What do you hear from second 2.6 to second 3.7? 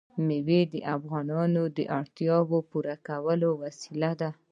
د پوره کولو